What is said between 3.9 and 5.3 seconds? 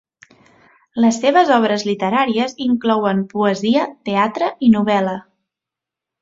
teatre i novel·la.